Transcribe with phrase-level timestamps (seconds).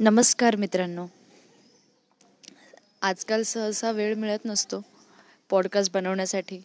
[0.00, 1.06] नमस्कार मित्रांनो.
[3.02, 4.80] आजकाल सहसा वेळ मिळत नसतो
[5.50, 6.60] पॉडकास्ट बनवण्यासाठी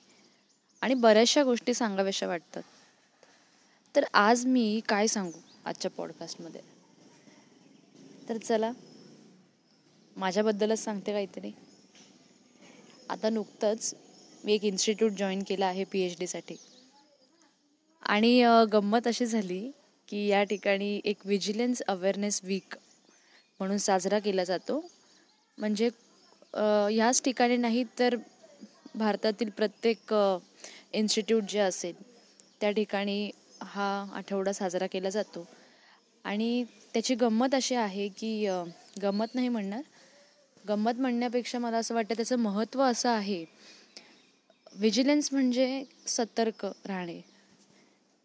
[0.81, 2.63] आणि बऱ्याचशा गोष्टी सांगाव्याशा वाटतात.
[3.95, 6.61] तर आज मी काय सांगू आजच्या पॉडकास्टमध्ये
[8.29, 8.71] तर चला
[10.17, 11.51] माझ्याबद्दलच सांगते काहीतरी.
[13.09, 13.93] आता नुकतंच
[14.43, 16.55] मी एक इन्स्टिट्यूट जॉईन केलं आहे पी एच डीसाठी
[18.03, 19.71] आणि गंमत अशी झाली
[20.07, 22.75] की या ठिकाणी एक विजिलन्स अवेअरनेस वीक
[23.59, 24.79] म्हणून साजरा केला जातो.
[25.57, 25.89] म्हणजे
[26.53, 28.15] ह्याच ठिकाणी नाही तर
[28.95, 30.13] भारतातील प्रत्येक
[30.93, 31.95] इन्स्टिट्यूट जे असेल
[32.61, 33.29] त्या ठिकाणी
[33.61, 35.45] हा आठवडा साजरा केला जातो.
[36.25, 38.47] आणि त्याची गंमत अशी आहे की
[39.01, 39.81] गंमत नाही म्हणणार.
[40.65, 43.43] गंमत म्हणण्यापेक्षा मला असं वाटतं त्याचं महत्त्व असं आहे.
[44.75, 47.19] व्हिजिलन्स म्हणजे सतर्क राहणे.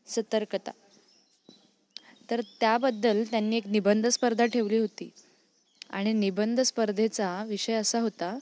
[0.06, 0.70] सतर्कता.
[2.32, 5.10] तर त्याबद्दल त्यांनी एक निबंध स्पर्धा ठेवली होती.
[5.90, 8.38] आणि निबंध स्पर्धेचा विषय असा होता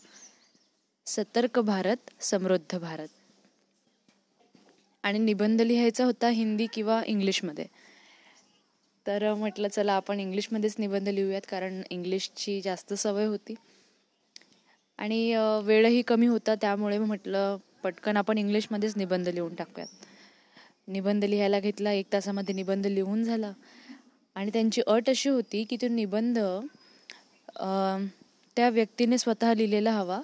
[1.06, 3.08] सतर्क भारत समृद्ध भारत.
[5.02, 7.66] आणि निबंध लिहायचा होता हिंदी किंवा इंग्लिशमध्ये.
[9.06, 13.54] तर म्हटलं चला आपण इंग्लिशमध्येच निबंध लिहूयात कारण इंग्लिशची जास्त सवय होती.
[14.98, 19.88] आणि वेळही कमी होता त्यामुळे म्हटलं पटकन आपण इंग्लिशमध्येच निबंध लिहून टाकूयात.
[20.88, 23.52] निबंध लिहायला घेतला एक तासामध्ये निबंध लिहून झाला.
[24.40, 26.38] आणि त्यांची अट अशी होती की तो निबंध
[28.56, 30.20] त्या व्यक्तीने स्वतः लिहिलेला हवा.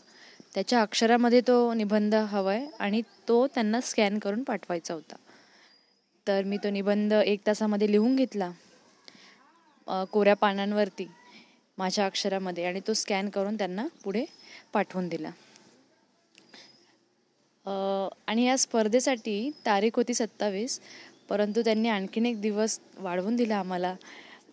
[0.54, 5.16] त्याच्या अक्षरामध्ये तो निबंध हवा आहे आणि तो त्यांना स्कॅन करून पाठवायचा होता.
[6.26, 8.50] तर मी तो निबंध एक तासामध्ये लिहून घेतला
[10.12, 11.06] कोऱ्या पानांवरती
[11.78, 14.24] माझ्या अक्षरामध्ये आणि तो स्कॅन करून त्यांना पुढे
[14.72, 15.30] पाठवून दिला.
[18.28, 20.80] आणि या स्पर्धेसाठी तारीख होती सत्तावीस.
[21.28, 23.96] परंतु त्यांनी आणखीन एक दिवस वाढवून दिला आम्हाला.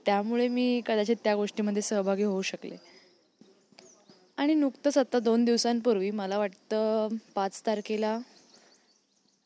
[0.05, 2.75] त्यामुळे मी कदाचित त्या गोष्टीमध्ये सहभागी होऊ शकले.
[4.37, 8.19] आणि नुकतंच आता दोन दिवसांपूर्वी मला वाटतं पाच तारखेला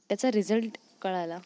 [0.10, 1.40] त्याचा रिझल्ट कळाला.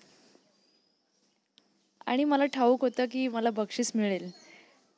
[2.05, 4.29] आणि मला ठाऊक होतं की मला बक्षीस मिळेल.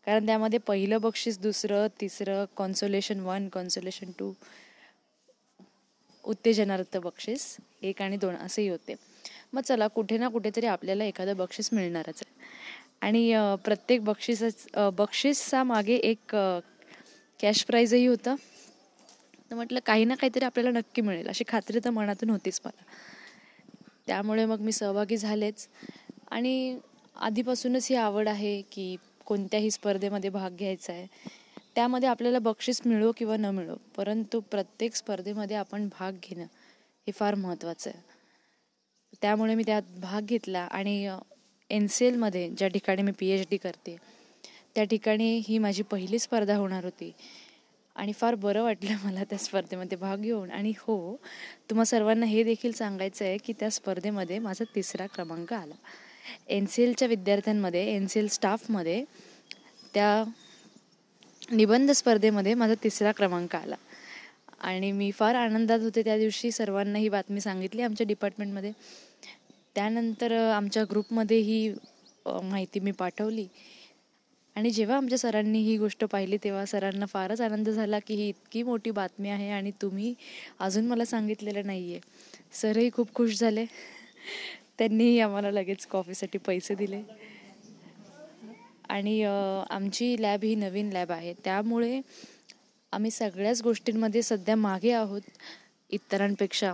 [0.05, 4.33] कारण त्यामध्ये पहिलं बक्षीस दुसरं तिसरं कॉन्सोलेशन वन कॉन्सोलेशन टू
[6.23, 8.95] उत्तेजनार्थ बक्षीस एक आणि दोन असेही होते.
[9.53, 12.31] मग चला कुठे ना कुठेतरी आपल्याला एखादं बक्षीस मिळणारच आहे.
[13.01, 13.33] आणि
[13.65, 16.35] प्रत्येक बक्षीसाच बक्षीसा मागे एक
[17.39, 18.35] कॅश प्राईजही होतं.
[19.51, 21.27] तर म्हटलं काही ना काहीतरी आपल्याला नक्की मिळेल.
[21.27, 22.83] अशी खात्री तर मनातून होतीच मला.
[24.07, 25.67] त्यामुळे मग मी सहभागी झालेच.
[26.31, 26.77] आणि
[27.15, 31.07] आधीपासूनच ही आवड आहे की कोणत्याही स्पर्धेमध्ये भाग घ्यायचा आहे.
[31.75, 36.43] त्यामध्ये आपल्याला बक्षीस मिळो किंवा न मिळो परंतु प्रत्येक स्पर्धेमध्ये आपण भाग घेणं
[37.07, 38.12] हे फार महत्त्वाचं आहे.
[39.23, 41.09] त्यामुळे मी त्यात भाग घेतला आणि
[41.69, 43.95] एन सी एलमध्ये ज्या ठिकाणी मी पी एच डी करते
[44.75, 47.11] त्या ठिकाणी ही माझी पहिली स्पर्धा होणार होती.
[47.95, 50.51] आणि फार बरं वाटलं मला त्या स्पर्धेमध्ये भाग घेऊन.
[50.51, 51.15] आणि हो
[51.69, 55.75] तुम्हा सर्वांना हे देखील सांगायचं आहे की त्या स्पर्धेमध्ये माझा तिसरा क्रमांक आला.
[56.49, 59.03] एन सी एलच्या विद्यार्थ्यांमध्ये एन सी एल स्टाफमध्ये
[59.93, 60.23] त्या
[61.51, 63.75] निबंध स्पर्धेमध्ये माझा तिसरा क्रमांक आला.
[64.61, 66.51] आणि मी फार आनंदात होते त्या दिवशी.
[66.51, 68.71] सर्वांना ही बातमी सांगितली आमच्या डिपार्टमेंटमध्ये.
[69.75, 71.73] त्यानंतर आमच्या ग्रुपमध्ये ही
[72.25, 73.47] माहिती मी पाठवली.
[74.55, 78.63] आणि जेव्हा आमच्या सरांनी ही गोष्ट पाहिली तेव्हा सरांना फारच आनंद झाला की ही इतकी
[78.63, 80.13] मोठी बातमी आहे आणि तुम्ही
[80.59, 81.99] अजून मला सांगितलेलं नाही आहे
[82.53, 83.65] सरही खूप खुश झाले.
[84.77, 87.01] त्यांनीही आम्हाला लगेच कॉफीसाठी पैसे दिले.
[88.89, 89.21] आणि
[89.69, 91.33] आमची लॅब ही नवीन लॅब आहे.
[91.43, 91.99] त्यामुळे
[92.93, 95.21] आम्ही सगळ्याच गोष्टींमध्ये सध्या मागे आहोत
[95.89, 96.73] इतरांपेक्षा.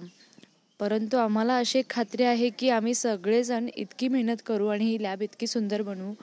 [0.79, 5.21] परंतु आम्हाला अशी एक खात्री आहे की आम्ही सगळेजण इतकी मेहनत करू आणि ही लॅब
[5.21, 6.13] इतकी सुंदर बनवू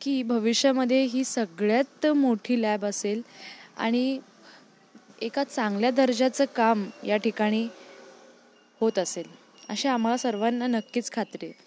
[0.00, 3.22] की भविष्यामध्ये ही सगळ्यात मोठी लॅब असेल
[3.76, 4.18] आणि
[5.22, 7.66] एका चांगल्या दर्जाचं काम या ठिकाणी
[8.80, 9.26] होत असेल.
[9.68, 11.64] अशी आम्हाला सर्वांना नक्कीच खात्री आहे.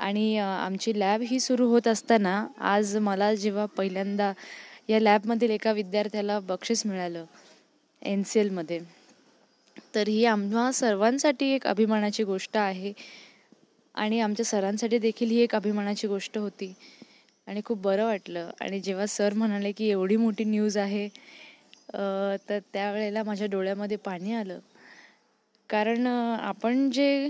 [0.00, 4.32] आणि आमची लॅब ही सुरू होत असताना आज मला जेव्हा पहिल्यांदा
[4.88, 7.24] या लॅबमधील एका विद्यार्थ्याला बक्षीस मिळालं
[8.02, 8.78] एन सी एलमध्ये
[9.94, 12.92] तर ही आम्हा सर्वांसाठी एक अभिमानाची गोष्ट आहे.
[13.94, 16.72] आणि आमच्या सरांसाठी देखील ही एक अभिमानाची गोष्ट होती.
[17.46, 18.50] आणि खूप बरं वाटलं.
[18.60, 21.08] आणि जेव्हा सर म्हणाले की एवढी मोठी न्यूज आहे
[22.48, 24.58] तर त्यावेळेला माझ्या डोळ्यामध्ये पाणी आलं.
[25.70, 27.28] कारण आपण जे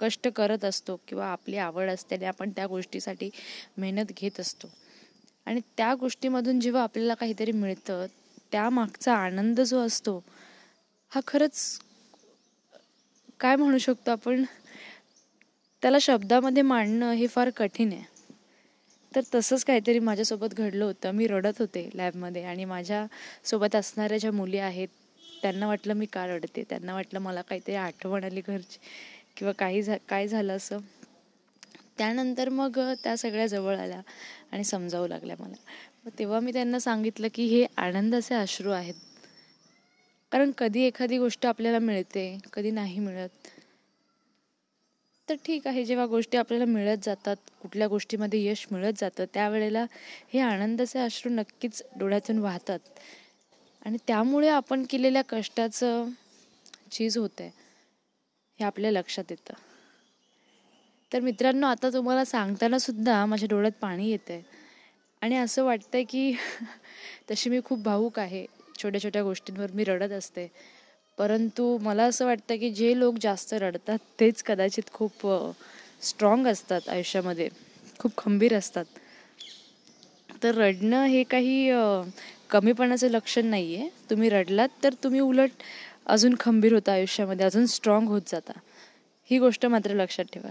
[0.00, 3.30] कष्ट करत असतो किंवा आपली आवड असते आणि आपण त्या गोष्टीसाठी
[3.78, 4.68] मेहनत घेत असतो.
[5.46, 8.06] आणि त्या गोष्टीमधून जेव्हा आपल्याला काहीतरी मिळतं
[8.52, 10.22] त्यामागचा आनंद जो असतो
[11.12, 11.80] हा खरंच
[13.40, 14.44] काय म्हणू शकतो आपण?
[15.82, 18.02] त्याला शब्दामध्ये मांडणं हे फार कठीण आहे.
[19.12, 21.10] तर तसंच काहीतरी माझ्यासोबत घडलं होतं.
[21.10, 24.88] मी रडत होते लॅबमध्ये आणि माझ्यासोबत असणाऱ्या ज्या मुली आहेत
[25.42, 26.62] त्यांना वाटलं मी का रडते?
[26.70, 28.78] त्यांना वाटलं मला काहीतरी आठवण आली घरची
[29.36, 30.78] किंवा काही झा काय झालं असं.
[31.98, 34.00] त्यानंतर मग त्या सगळ्या जवळ आल्या
[34.52, 35.54] आणि समजावू लागल्या मला.
[36.04, 38.94] मग तेव्हा मी त्यांना सांगितलं की हे आनंदाचे अश्रू आहेत.
[40.32, 43.28] कारण कधी एखादी गोष्ट आपल्याला मिळते कधी नाही मिळत.
[45.28, 49.86] तर ठीक आहे जेव्हा गोष्टी आपल्याला मिळत जातात कुठल्या गोष्टीमध्ये यश मिळत जातं त्यावेळेला
[50.32, 52.78] हे आनंदाचे अश्रू नक्कीच डोळ्यातून वाहतात.
[53.86, 56.08] आणि त्यामुळे आपण केलेल्या कष्टाचं
[56.90, 57.50] चीज होतं आहे
[58.58, 59.54] हे आपल्या लक्षात येतं.
[61.12, 64.42] तर मित्रांनो आता तुम्हाला सांगताना सुद्धा माझ्या डोळ्यात पाणी येतं आहे
[65.22, 66.32] आणि असं वाटतंय की
[67.30, 68.46] तशी मी खूप भावूक आहे.
[68.82, 70.46] छोट्या छोट्या गोष्टींवर मी रडत असते.
[71.18, 75.26] परंतु मला असं वाटतं की जे लोक जास्त रडतात तेच कदाचित खूप
[76.02, 77.48] स्ट्रॉंग असतात आयुष्यामध्ये.
[77.98, 78.84] खूप खंबीर असतात.
[80.42, 81.70] तर रडणं हे काही
[82.50, 85.50] कमीपणाचं लक्षण नाही आहे तुम्ही रडलात तर तुम्ही उलट
[86.06, 88.52] अजून खंबीर होता आयुष्यामध्ये अजून स्ट्रॉंग होत जाता.
[89.30, 90.50] ही गोष्ट मात्र लक्षात ठेवा.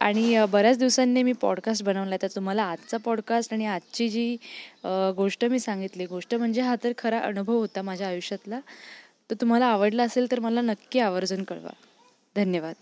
[0.00, 4.36] आणि बऱ्याच दिवसांनी मी पॉडकास्ट बनवला तर तुम्हाला आजचा पॉडकास्ट आणि आजची जी
[5.16, 8.60] गोष्ट मी सांगितली गोष्ट म्हणजे हा तर खरा अनुभव होता माझ्या आयुष्यातला.
[9.30, 11.70] तर तुम्हाला आवडला असेल तर मला नक्की आवर्जून कळवा.
[12.36, 12.74] धन्यवाद.